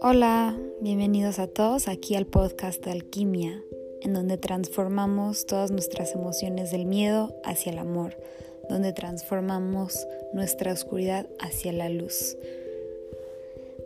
[0.00, 3.62] Hola, bienvenidos a todos aquí al podcast de Alquimia,
[4.02, 8.16] en donde transformamos todas nuestras emociones del miedo hacia el amor,
[8.68, 12.36] donde transformamos nuestra oscuridad hacia la luz,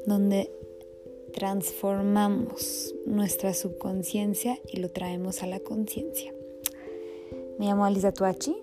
[0.07, 0.51] donde
[1.33, 6.35] transformamos nuestra subconsciencia y lo traemos a la conciencia.
[7.59, 8.57] Me llamo Alisa Tuachi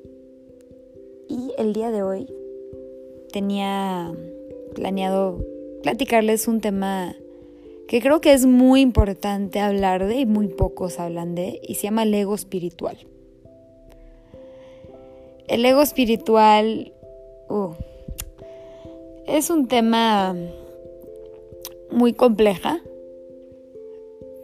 [1.57, 2.27] el día de hoy
[3.31, 4.11] tenía
[4.75, 5.43] planeado
[5.82, 7.15] platicarles un tema
[7.87, 11.83] que creo que es muy importante hablar de y muy pocos hablan de, y se
[11.83, 12.97] llama el ego espiritual.
[15.47, 16.93] El ego espiritual
[17.50, 17.71] uh,
[19.28, 20.36] es un tema
[21.92, 22.81] muy compleja,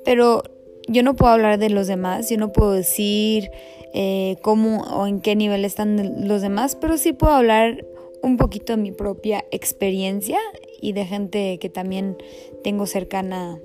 [0.03, 0.43] pero
[0.89, 3.51] yo no puedo hablar de los demás, yo no puedo decir
[3.93, 7.85] eh, cómo o en qué nivel están los demás, pero sí puedo hablar
[8.21, 10.39] un poquito de mi propia experiencia
[10.81, 12.17] y de gente que también
[12.63, 13.59] tengo cercana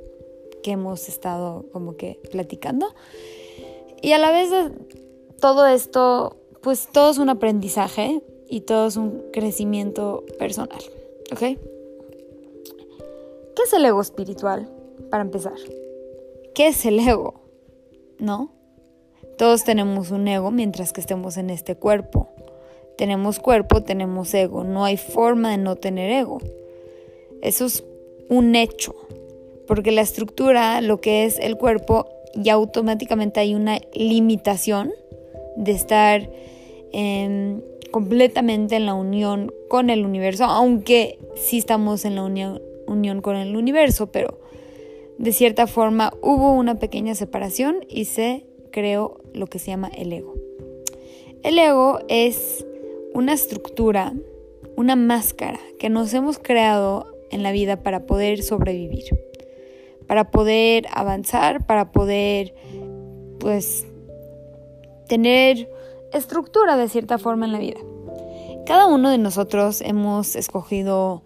[0.62, 2.95] que hemos estado como que platicando.
[4.02, 4.50] Y a la vez
[5.41, 10.83] todo esto, pues todo es un aprendizaje y todo es un crecimiento personal.
[11.33, 11.41] ¿Ok?
[11.41, 11.58] ¿Qué
[13.64, 14.69] es el ego espiritual?
[15.11, 15.55] Para empezar.
[16.55, 17.41] ¿Qué es el ego?
[18.20, 18.52] ¿No?
[19.36, 22.28] Todos tenemos un ego mientras que estemos en este cuerpo.
[22.96, 24.62] Tenemos cuerpo, tenemos ego.
[24.62, 26.38] No hay forma de no tener ego.
[27.42, 27.83] Eso es
[28.28, 28.94] un hecho.
[29.66, 34.92] Porque la estructura, lo que es el cuerpo, ya automáticamente hay una limitación
[35.56, 36.30] de estar
[36.92, 43.22] em, completamente en la unión con el universo, aunque sí estamos en la unión, unión
[43.22, 44.44] con el universo, pero
[45.19, 50.12] de cierta forma hubo una pequeña separación y se creó lo que se llama el
[50.12, 50.34] ego.
[51.43, 52.67] El ego es
[53.12, 54.12] una estructura,
[54.77, 59.05] una máscara que nos hemos creado en la vida para poder sobrevivir,
[60.07, 62.55] para poder avanzar, para poder,
[63.39, 63.86] pues,
[65.08, 65.70] tener
[66.13, 67.80] estructura de cierta forma en la vida.
[68.67, 71.23] Cada uno de nosotros hemos escogido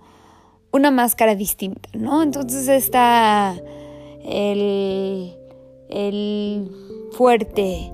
[0.73, 2.23] una máscara distinta, ¿no?
[2.23, 3.57] Entonces está
[4.29, 5.35] el,
[5.89, 6.71] el
[7.13, 7.93] fuerte,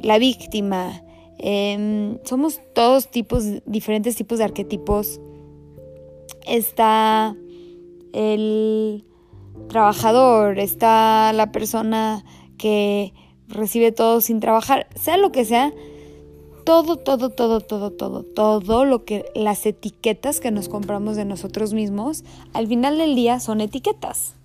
[0.00, 1.02] la víctima,
[1.38, 5.20] Em, somos todos tipos, diferentes tipos de arquetipos.
[6.46, 7.36] Está
[8.12, 9.04] el
[9.68, 12.24] trabajador, está la persona
[12.56, 13.12] que
[13.46, 15.72] recibe todo sin trabajar, sea lo que sea,
[16.64, 21.72] todo, todo, todo, todo, todo, todo lo que las etiquetas que nos compramos de nosotros
[21.72, 24.37] mismos, al final del día son etiquetas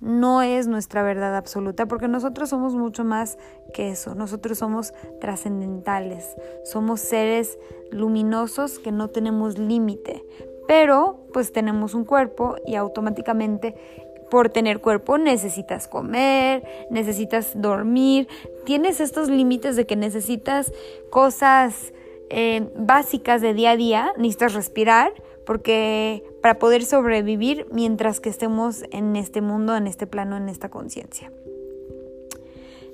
[0.00, 3.38] no es nuestra verdad absoluta, porque nosotros somos mucho más
[3.72, 7.58] que eso, nosotros somos trascendentales, somos seres
[7.90, 10.24] luminosos que no tenemos límite,
[10.68, 13.74] pero pues tenemos un cuerpo y automáticamente
[14.30, 18.28] por tener cuerpo necesitas comer, necesitas dormir,
[18.64, 20.72] tienes estos límites de que necesitas
[21.10, 21.92] cosas
[22.28, 25.12] eh, básicas de día a día, necesitas respirar,
[25.46, 30.68] porque para poder sobrevivir mientras que estemos en este mundo, en este plano, en esta
[30.68, 31.32] conciencia.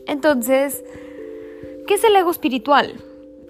[0.06, 0.84] Entonces,
[1.86, 3.02] ¿qué es el ego espiritual?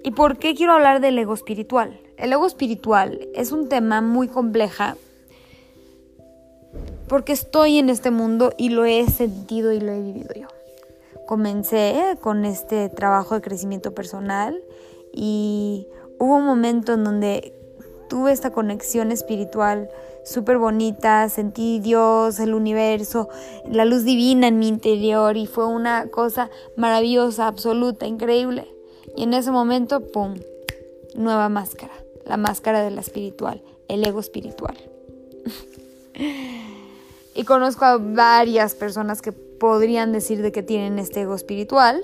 [0.03, 1.99] ¿Y por qué quiero hablar del ego espiritual?
[2.17, 4.95] El ego espiritual es un tema muy compleja
[7.07, 10.47] porque estoy en este mundo y lo he sentido y lo he vivido yo.
[11.27, 14.61] Comencé con este trabajo de crecimiento personal
[15.11, 15.87] y
[16.19, 17.53] hubo un momento en donde
[18.07, 19.89] tuve esta conexión espiritual
[20.23, 23.29] súper bonita, sentí Dios, el universo,
[23.69, 28.67] la luz divina en mi interior y fue una cosa maravillosa, absoluta, increíble.
[29.15, 30.35] Y en ese momento, ¡pum!,
[31.15, 31.93] nueva máscara,
[32.25, 34.77] la máscara de la espiritual, el ego espiritual.
[37.35, 42.03] y conozco a varias personas que podrían decir de que tienen este ego espiritual,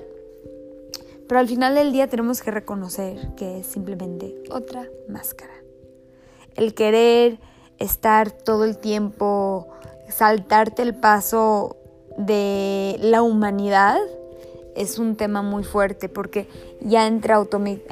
[1.26, 5.60] pero al final del día tenemos que reconocer que es simplemente otra máscara
[6.56, 7.38] el querer
[7.78, 9.68] estar todo el tiempo,
[10.08, 11.76] saltarte el paso
[12.16, 13.98] de la humanidad,
[14.76, 16.46] es un tema muy fuerte porque
[16.80, 17.44] ya entra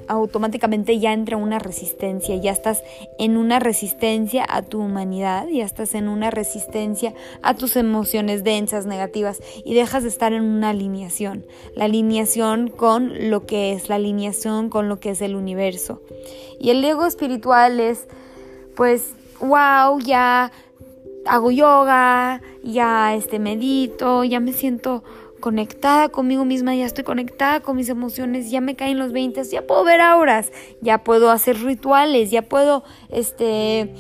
[0.09, 2.83] automáticamente, ya entra una resistencia, ya estás
[3.19, 8.87] en una resistencia a tu humanidad, ya estás en una resistencia a tus emociones densas,
[8.87, 11.45] negativas y dejas de estar en una alineación,
[11.75, 16.01] la alineación con lo que es, la alineación con lo que es el universo.
[16.61, 18.07] Y el ego espiritual es
[18.79, 20.53] pues, wow, ya
[21.27, 25.03] hago yoga, ya este medito, ya me siento
[25.41, 29.67] conectada conmigo misma, ya estoy conectada con mis emociones, ya me caen los 20, ya
[29.67, 33.93] puedo ver auras, ya puedo hacer rituales, ya puedo, este,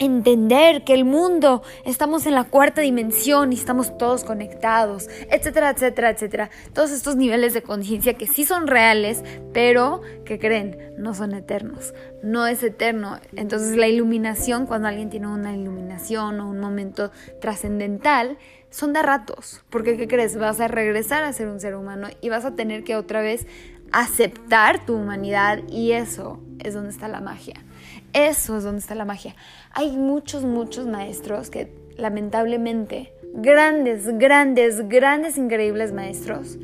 [0.00, 6.10] entender que el mundo, estamos en la cuarta dimensión y estamos todos conectados, etcétera, etcétera,
[6.10, 6.50] etcétera.
[6.72, 11.94] Todos estos niveles de conciencia que sí son reales, pero que creen, no son eternos,
[12.22, 13.20] no es eterno.
[13.36, 18.38] Entonces la iluminación, cuando alguien tiene una iluminación o un momento trascendental,
[18.70, 20.36] son de ratos, porque ¿qué crees?
[20.38, 23.46] Vas a regresar a ser un ser humano y vas a tener que otra vez
[23.92, 27.54] aceptar tu humanidad y eso es donde está la magia.
[28.12, 29.36] Eso es donde está la magia.
[29.72, 36.58] Hay muchos, muchos maestros que lamentablemente, grandes, grandes, grandes, increíbles maestros,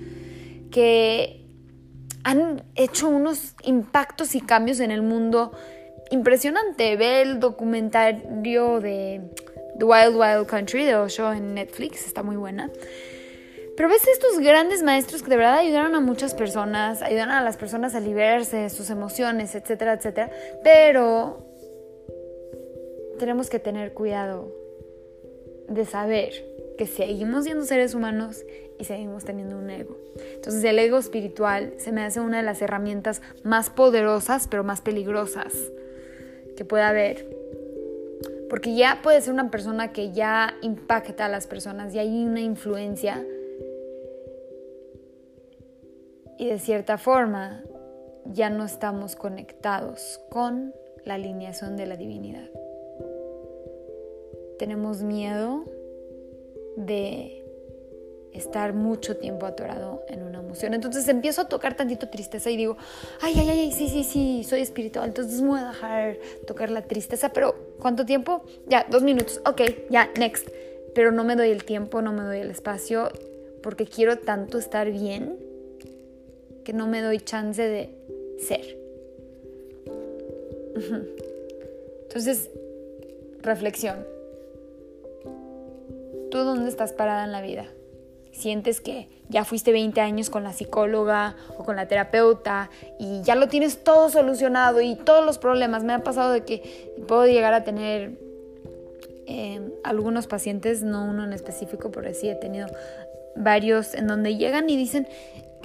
[0.70, 1.46] que
[2.25, 5.52] han hecho unos impactos y cambios en el mundo
[6.10, 6.96] impresionante.
[6.96, 9.20] Ve el documentario de
[9.78, 12.70] The Wild Wild Country de Osho en Netflix, está muy buena.
[13.76, 17.58] Pero ves estos grandes maestros que de verdad ayudaron a muchas personas, ayudaron a las
[17.58, 20.31] personas a liberarse de sus emociones, etcétera, etcétera.
[20.64, 21.46] Pero
[23.19, 24.50] tenemos que tener cuidado
[25.69, 26.32] de saber
[26.78, 28.44] que seguimos siendo seres humanos
[28.78, 29.96] y seguimos teniendo un ego.
[30.34, 34.81] Entonces el ego espiritual se me hace una de las herramientas más poderosas, pero más
[34.81, 35.52] peligrosas
[36.56, 37.26] que puede haber.
[38.49, 42.40] Porque ya puede ser una persona que ya impacta a las personas y hay una
[42.40, 43.23] influencia
[46.38, 47.62] y de cierta forma
[48.25, 50.75] ya no estamos conectados con
[51.05, 52.50] la alineación de la divinidad.
[54.59, 55.65] Tenemos miedo
[56.77, 57.47] de
[58.33, 60.75] estar mucho tiempo atorado en una emoción.
[60.75, 62.77] Entonces empiezo a tocar tantito tristeza y digo,
[63.21, 66.83] ay, ay, ay, sí, sí, sí, soy espiritual, entonces me voy a dejar tocar la
[66.83, 68.43] tristeza, pero ¿cuánto tiempo?
[68.67, 70.49] Ya, dos minutos, ok, ya, next.
[70.94, 73.11] Pero no me doy el tiempo, no me doy el espacio,
[73.62, 75.38] porque quiero tanto estar bien
[76.66, 77.94] que no me doy chance de
[78.40, 78.76] ser.
[82.02, 82.50] Entonces,
[83.40, 84.04] reflexión.
[86.32, 87.66] ¿Tú dónde estás parada en la vida?
[88.32, 92.68] Sientes que ya fuiste 20 años con la psicóloga o con la terapeuta
[92.98, 95.84] y ya lo tienes todo solucionado y todos los problemas.
[95.84, 98.18] Me ha pasado de que puedo llegar a tener
[99.26, 102.66] eh, algunos pacientes, no uno en específico, pero sí he tenido
[103.36, 105.06] varios en donde llegan y dicen,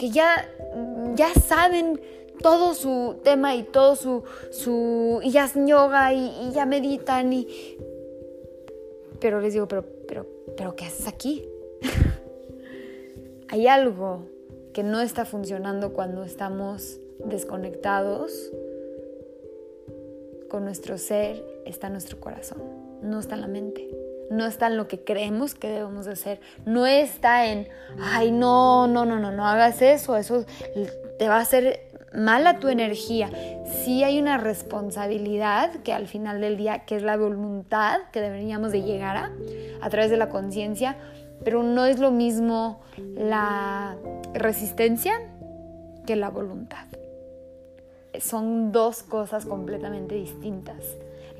[0.01, 0.49] que ya,
[1.13, 2.01] ya saben
[2.41, 7.47] todo su tema y todo su, su y ya hacen yoga y, ya meditan y
[9.19, 10.25] pero les digo, pero, pero,
[10.57, 11.47] pero ¿qué haces aquí?
[13.49, 14.23] Hay algo
[14.73, 18.51] que no está funcionando cuando estamos desconectados
[20.49, 22.57] con nuestro ser, está nuestro corazón,
[23.03, 23.87] no está la mente
[24.31, 27.67] no está en lo que creemos que debemos de hacer, no está en,
[28.01, 30.45] ay, no, no, no, no, no hagas eso, eso
[31.19, 33.29] te va a hacer mal a tu energía.
[33.83, 38.71] Sí hay una responsabilidad que al final del día, que es la voluntad que deberíamos
[38.71, 39.31] de llegar a,
[39.81, 40.97] a través de la conciencia,
[41.43, 43.95] pero no es lo mismo la
[44.33, 45.13] resistencia
[46.05, 46.85] que la voluntad.
[48.19, 50.83] Son dos cosas completamente distintas.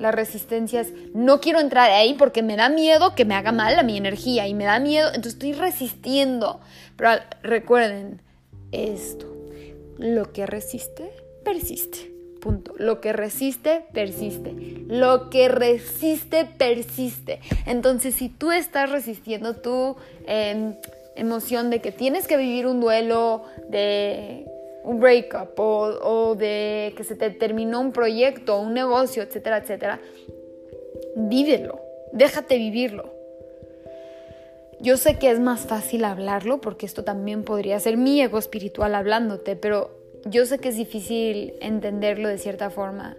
[0.02, 3.78] La resistencia es, no quiero entrar ahí porque me da miedo que me haga mal
[3.78, 6.58] a mi energía y me da miedo, entonces estoy resistiendo.
[6.96, 7.10] Pero
[7.44, 8.20] recuerden
[8.72, 9.32] esto,
[9.98, 11.12] lo que resiste,
[11.44, 12.10] persiste.
[12.40, 12.74] Punto.
[12.78, 14.52] Lo que resiste, persiste.
[14.88, 17.38] Lo que resiste, persiste.
[17.66, 19.94] Entonces, si tú estás resistiendo tu
[20.26, 20.74] em,
[21.14, 24.46] emoción de que tienes que vivir un duelo, de
[24.84, 30.00] un breakup o, de que se te terminó un proyecto, un negocio, etcétera, etcétera,
[31.16, 31.80] vívelo,
[32.12, 33.12] déjate vivirlo.
[34.80, 38.94] Yo sé que es más fácil hablarlo porque esto también podría ser mi ego espiritual
[38.96, 39.90] hablándote, pero
[40.24, 43.16] yo sé que es difícil entenderlo de cierta forma,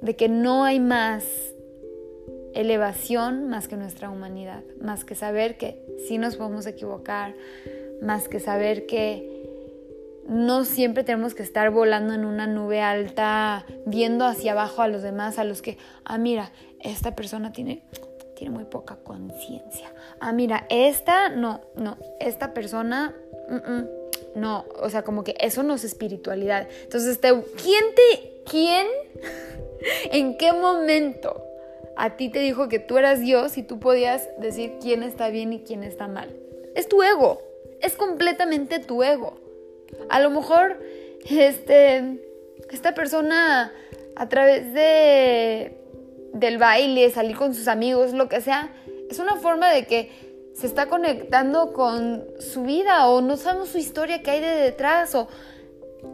[0.00, 1.24] de que no hay más
[2.54, 7.34] elevación más que nuestra humanidad, más que saber que sí nos podemos equivocar,
[8.00, 9.39] más que saber que
[10.30, 15.02] no siempre tenemos que estar volando en una nube alta, viendo hacia abajo a los
[15.02, 17.82] demás, a los que, ah, mira, esta persona tiene,
[18.36, 19.92] tiene muy poca conciencia.
[20.20, 23.12] Ah, mira, esta, no, no, esta persona,
[24.36, 26.68] no, o sea, como que eso no es espiritualidad.
[26.84, 28.86] Entonces, ¿quién te, quién,
[30.12, 31.44] en qué momento
[31.96, 35.52] a ti te dijo que tú eras Dios y tú podías decir quién está bien
[35.52, 36.32] y quién está mal?
[36.76, 37.42] Es tu ego,
[37.80, 39.49] es completamente tu ego.
[40.08, 40.80] A lo mejor,
[41.28, 42.20] este,
[42.70, 43.72] esta persona
[44.16, 45.76] a través de
[46.32, 48.70] del baile, salir con sus amigos, lo que sea,
[49.10, 53.78] es una forma de que se está conectando con su vida o no sabemos su
[53.78, 55.28] historia que hay de detrás o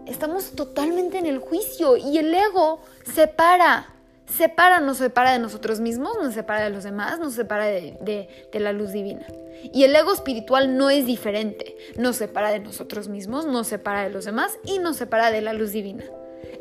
[0.07, 2.81] estamos totalmente en el juicio y el ego
[3.15, 3.96] separa,
[4.27, 8.73] separa, nos separa de nosotros mismos, nos separa de los demás, nos separa de, la
[8.73, 9.27] luz divina.
[9.73, 14.11] Y el ego espiritual no es diferente, nos separa de nosotros mismos, nos separa de
[14.11, 16.05] los demás y nos separa de la luz divina.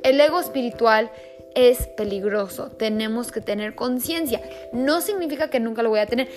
[0.03, 1.12] El ego espiritual
[1.56, 2.70] es peligroso.
[2.72, 4.42] Tenemos que tener conciencia.
[4.74, 6.30] No significa que nunca lo voy a tener,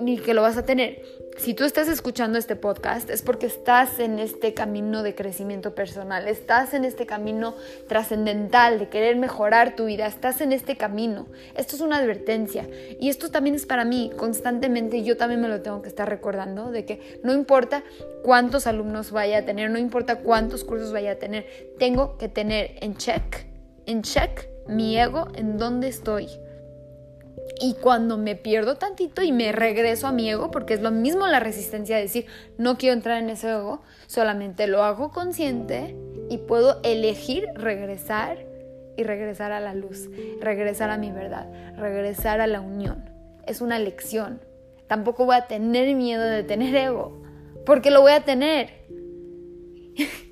[0.00, 1.02] ni que lo vas a tener.
[1.36, 6.28] Si tú estás escuchando este podcast es porque estás en este camino de crecimiento personal,
[6.28, 7.56] estás en este camino
[7.88, 11.26] trascendental de querer mejorar tu vida, estás en este camino.
[11.56, 12.68] Esto es una advertencia
[13.00, 16.70] y esto también es para mí constantemente, yo también me lo tengo que estar recordando
[16.70, 17.82] de que no importa
[18.22, 22.76] cuántos alumnos vaya a tener, no importa cuántos cursos vaya a tener, tengo que tener
[22.80, 23.44] en check,
[23.86, 26.28] en check mi ego en dónde estoy.
[27.60, 31.26] Y cuando me pierdo tantito y me regreso a mi ego, porque es lo mismo
[31.26, 32.26] la resistencia de decir,
[32.58, 35.94] no quiero entrar en ese ego, solamente lo hago consciente
[36.30, 38.44] y puedo elegir regresar
[38.96, 40.08] y regresar a la luz,
[40.40, 43.10] regresar a mi verdad, regresar a la unión.
[43.46, 44.40] Es una lección.
[44.86, 47.22] Tampoco voy a tener miedo de tener ego,
[47.66, 48.70] porque lo voy a tener.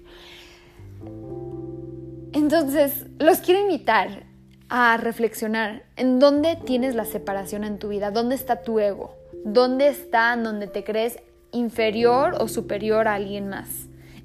[2.33, 4.25] Entonces, los quiero invitar
[4.71, 9.89] a reflexionar en dónde tienes la separación en tu vida, dónde está tu ego, dónde
[9.89, 11.19] está en donde te crees
[11.51, 13.69] inferior o superior a alguien más,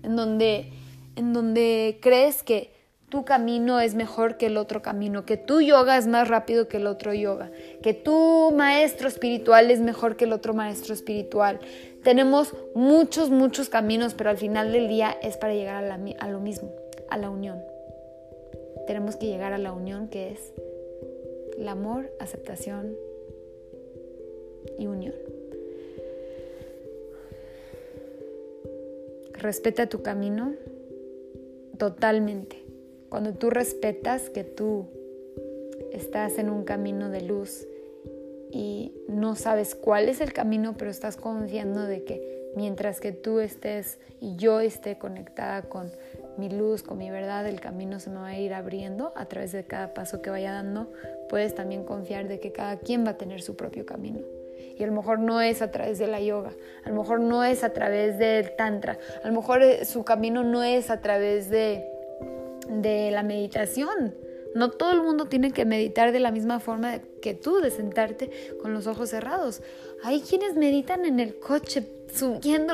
[0.03, 0.71] en donde,
[1.17, 2.71] en donde crees que
[3.09, 6.77] tu camino es mejor que el otro camino, que tu yoga es más rápido que
[6.77, 7.51] el otro yoga,
[7.83, 11.59] que tu maestro espiritual es mejor que el otro maestro espiritual.
[12.03, 16.39] Tenemos muchos, muchos caminos, pero al final del día es para llegar a, a lo
[16.39, 16.71] mismo,
[17.09, 17.59] a la unión
[18.87, 20.53] tenemos que llegar a la unión que es
[21.57, 22.95] el amor, aceptación
[24.79, 25.13] y unión.
[29.33, 30.55] Respeta tu camino
[31.77, 32.63] totalmente.
[33.09, 34.87] Cuando tú respetas que tú
[35.91, 37.67] estás en un camino de luz
[38.51, 43.39] y no sabes cuál es el camino, pero estás confiando de que mientras que tú
[43.39, 45.91] estés y yo esté conectada con
[46.37, 49.51] mi luz, con mi verdad, el camino se me va a ir abriendo a través
[49.51, 50.91] de cada paso que vaya dando.
[51.29, 54.19] Puedes también confiar de que cada quien va a tener su propio camino.
[54.77, 56.51] Y a lo mejor no es a través de la yoga,
[56.83, 60.43] a lo mejor no es a través del tantra, a lo mejor eh, su camino
[60.43, 61.83] no es a través de,
[62.69, 64.15] de la meditación.
[64.55, 68.31] No todo el mundo tiene que meditar de la misma forma que tú, de sentarte
[68.61, 69.61] con los ojos cerrados.
[70.03, 72.73] Hay quienes meditan en el coche subiendo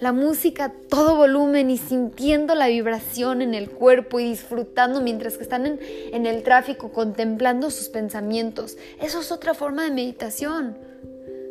[0.00, 5.36] la música a todo volumen y sintiendo la vibración en el cuerpo y disfrutando mientras
[5.36, 5.80] que están en,
[6.12, 8.76] en el tráfico contemplando sus pensamientos.
[9.00, 10.76] Eso es otra forma de meditación.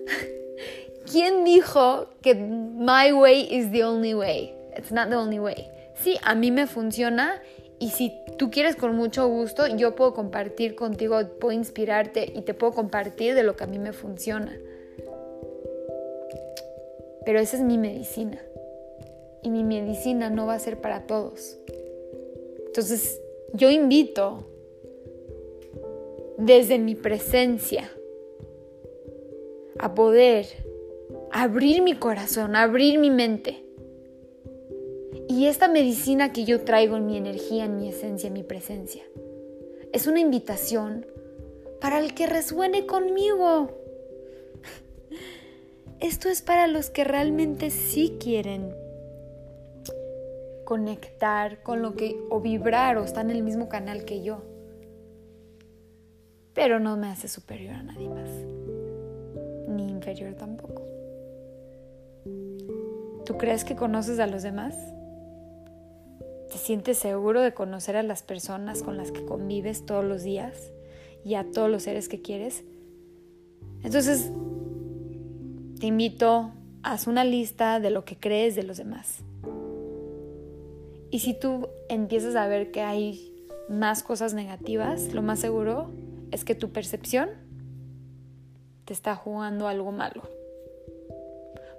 [1.11, 4.53] ¿Quién dijo que my way is the only way?
[4.77, 5.67] It's not the only way.
[6.01, 7.41] Sí, a mí me funciona
[7.79, 12.53] y si tú quieres con mucho gusto, yo puedo compartir contigo, puedo inspirarte y te
[12.53, 14.51] puedo compartir de lo que a mí me funciona
[17.25, 18.41] pero esa es mi medicina.
[19.43, 21.57] Y mi medicina no va a ser para todos.
[22.67, 23.19] Entonces,
[23.53, 24.45] yo invito
[26.37, 27.91] desde mi presencia
[29.79, 30.45] a poder
[31.31, 33.63] abrir mi corazón, abrir mi mente.
[35.27, 39.03] Y esta medicina que yo traigo en mi energía, en mi esencia, en mi presencia,
[39.91, 41.05] es una invitación
[41.79, 43.80] para el que resuene conmigo.
[46.01, 48.75] Esto es para los que realmente sí quieren
[50.65, 54.41] conectar con lo que o vibrar o están en el mismo canal que yo.
[56.55, 58.29] Pero no me hace superior a nadie más,
[59.67, 60.81] ni inferior tampoco.
[63.23, 64.75] ¿Tú crees que conoces a los demás?
[66.51, 70.71] ¿Te sientes seguro de conocer a las personas con las que convives todos los días
[71.23, 72.63] y a todos los seres que quieres?
[73.83, 74.31] Entonces,
[75.81, 76.51] te invito,
[76.83, 79.23] haz una lista de lo que crees de los demás.
[81.09, 83.33] Y si tú empiezas a ver que hay
[83.67, 85.89] más cosas negativas, lo más seguro
[86.29, 87.31] es que tu percepción
[88.85, 90.21] te está jugando algo malo.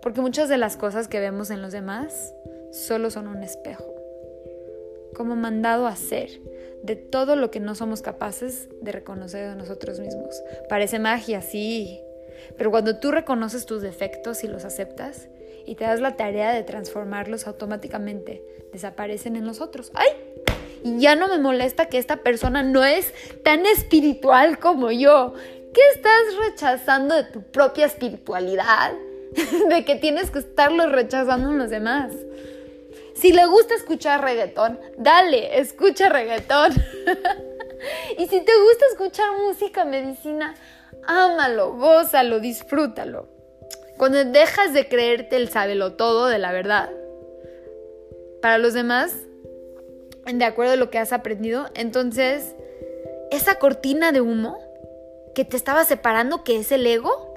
[0.02, 2.35] Porque muchas de las cosas que vemos en los demás
[2.73, 3.94] solo son un espejo,
[5.14, 6.28] como mandado a ser
[6.82, 10.42] de todo lo que no somos capaces de reconocer de nosotros mismos.
[10.68, 12.00] Parece magia, sí,
[12.57, 15.29] pero cuando tú reconoces tus defectos y los aceptas
[15.67, 19.91] y te das la tarea de transformarlos automáticamente, desaparecen en los otros.
[19.95, 20.09] ¡Ay!
[20.85, 23.12] Y ya no me molesta que esta persona no es
[23.45, 25.35] tan espiritual como yo.
[25.73, 28.93] ¿Qué estás rechazando de tu propia espiritualidad?
[29.69, 32.12] de que tienes que estarlo rechazando en los demás.
[33.15, 36.73] Si le gusta escuchar reggaetón, dale, escucha reggaetón.
[38.19, 40.55] y si te gusta escuchar música medicina,
[41.06, 43.28] ámalo, gózalo, disfrútalo.
[43.97, 46.90] Cuando dejas de creerte el sábelo todo de la verdad,
[48.40, 49.14] para los demás,
[50.26, 52.54] de acuerdo a lo que has aprendido, entonces
[53.30, 54.59] esa cortina de humo
[55.35, 57.35] que te estaba separando, que es el ego,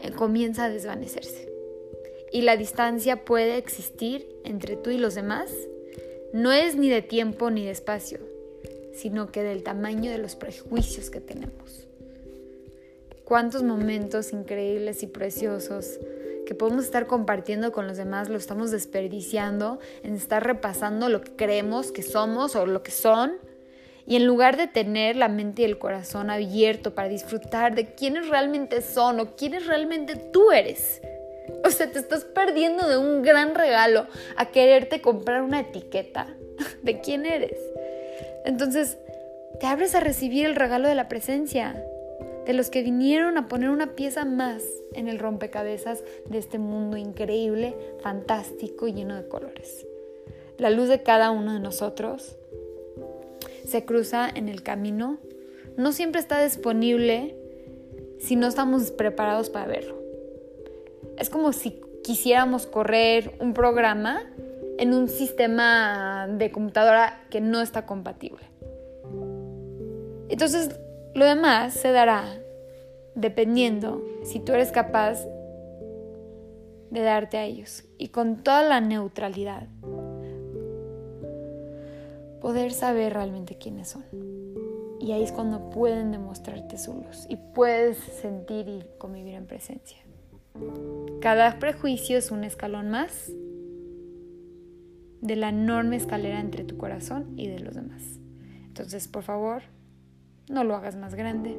[0.00, 1.52] eh, comienza a desvanecerse.
[2.32, 5.52] Y la distancia puede existir entre tú y los demás.
[6.32, 8.18] No es ni de tiempo ni de espacio,
[8.92, 11.83] sino que del tamaño de los prejuicios que tenemos.
[13.24, 15.98] Cuántos momentos increíbles y preciosos
[16.46, 21.32] que podemos estar compartiendo con los demás lo estamos desperdiciando en estar repasando lo que
[21.32, 23.32] creemos que somos o lo que son
[24.06, 28.28] y en lugar de tener la mente y el corazón abierto para disfrutar de quiénes
[28.28, 31.00] realmente son o quiénes realmente tú eres.
[31.64, 36.26] O sea, te estás perdiendo de un gran regalo a quererte comprar una etiqueta
[36.82, 37.56] de quién eres.
[38.44, 38.98] Entonces,
[39.58, 41.82] te abres a recibir el regalo de la presencia,
[42.46, 46.96] de los que vinieron a poner una pieza más en el rompecabezas de este mundo
[46.96, 49.86] increíble, fantástico y lleno de colores.
[50.58, 52.36] La luz de cada uno de nosotros
[53.66, 55.18] se cruza en el camino,
[55.76, 57.34] no siempre está disponible
[58.18, 60.00] si no estamos preparados para verlo.
[61.18, 64.22] Es como si quisiéramos correr un programa
[64.78, 68.44] en un sistema de computadora que no está compatible.
[70.28, 70.70] Entonces,
[71.14, 72.24] lo demás se dará
[73.14, 75.24] dependiendo si tú eres capaz
[76.90, 79.68] de darte a ellos y con toda la neutralidad
[82.40, 84.04] poder saber realmente quiénes son.
[85.00, 89.98] Y ahí es cuando pueden demostrarte su luz y puedes sentir y convivir en presencia.
[91.20, 93.30] Cada prejuicio es un escalón más
[95.20, 98.02] de la enorme escalera entre tu corazón y de los demás.
[98.66, 99.62] Entonces, por favor,
[100.48, 101.56] no lo hagas más grande.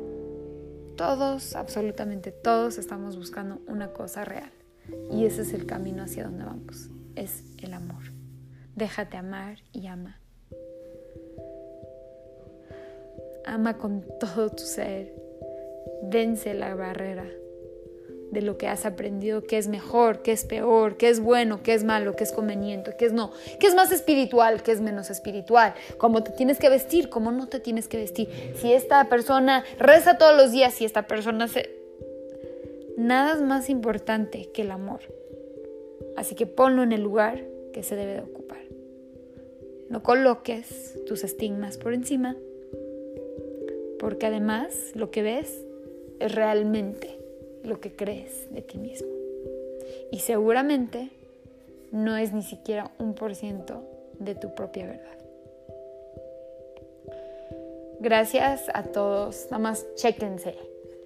[0.97, 4.51] Todos, absolutamente todos, estamos buscando una cosa real.
[5.11, 6.89] Y ese es el camino hacia donde vamos.
[7.15, 8.03] Es el amor.
[8.75, 10.19] Déjate amar y ama.
[13.45, 15.13] Ama con todo tu ser.
[16.03, 17.25] Vence la barrera
[18.35, 21.73] de lo que has aprendido, qué es mejor, qué es peor, qué es bueno, qué
[21.73, 25.09] es malo, qué es conveniente, qué es no, qué es más espiritual, qué es menos
[25.09, 28.29] espiritual, cómo te tienes que vestir, cómo no te tienes que vestir.
[28.61, 31.71] Si esta persona reza todos los días, si esta persona se...
[32.97, 34.99] Nada es más importante que el amor.
[36.15, 37.43] Así que ponlo en el lugar
[37.73, 38.61] que se debe de ocupar.
[39.89, 42.35] No coloques tus estigmas por encima
[43.99, 45.65] porque además lo que ves
[46.19, 47.14] es realmente
[47.65, 49.09] lo que crees de ti mismo.
[50.11, 51.09] Y seguramente
[51.91, 53.83] no es ni siquiera un por ciento
[54.19, 55.15] de tu propia verdad.
[57.99, 59.47] Gracias a todos.
[59.49, 60.55] Nada más chéquense.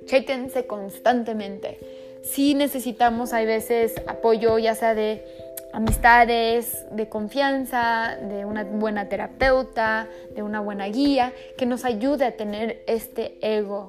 [0.06, 1.80] Chéquense constantemente.
[2.24, 5.24] Si necesitamos, hay veces, apoyo, ya sea de
[5.72, 12.36] amistades, de confianza, de una buena terapeuta, de una buena guía, que nos ayude a
[12.36, 13.88] tener este ego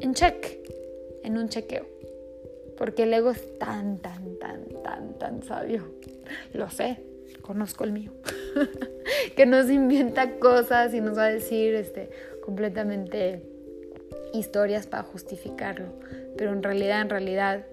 [0.00, 0.58] en check,
[1.22, 1.91] en un chequeo.
[2.82, 5.84] Porque el ego es tan, tan, tan, tan, tan sabio.
[6.52, 6.98] Lo sé,
[7.40, 8.10] conozco el mío.
[9.36, 12.10] que nos inventa cosas y nos va a decir este,
[12.44, 13.40] completamente
[14.34, 15.92] historias para justificarlo.
[16.36, 17.64] Pero en realidad, en realidad,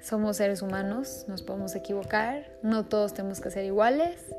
[0.00, 4.32] somos seres humanos, nos podemos equivocar, no todos tenemos que ser iguales.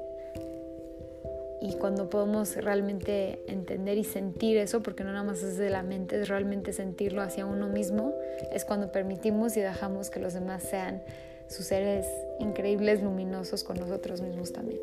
[1.62, 5.84] Y cuando podemos realmente entender y sentir eso, porque no nada más es de la
[5.84, 8.16] mente, es realmente sentirlo hacia uno mismo,
[8.52, 11.04] es cuando permitimos y dejamos que los demás sean
[11.48, 12.08] sus seres
[12.40, 14.82] increíbles, luminosos con nosotros mismos también.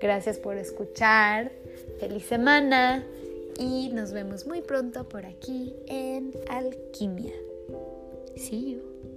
[0.00, 1.50] Gracias por escuchar,
[1.98, 3.06] feliz semana
[3.58, 7.32] y nos vemos muy pronto por aquí en Alquimia.
[8.36, 9.11] See you.